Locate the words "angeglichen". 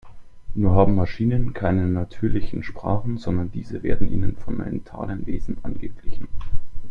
5.61-6.27